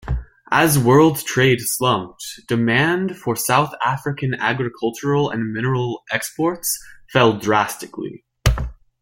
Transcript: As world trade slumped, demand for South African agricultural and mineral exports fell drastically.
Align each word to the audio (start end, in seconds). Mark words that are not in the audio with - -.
As 0.49 0.79
world 0.79 1.19
trade 1.25 1.59
slumped, 1.61 2.23
demand 2.47 3.19
for 3.19 3.35
South 3.35 3.75
African 3.85 4.33
agricultural 4.33 5.29
and 5.29 5.53
mineral 5.53 6.01
exports 6.11 6.75
fell 7.13 7.37
drastically. 7.37 8.25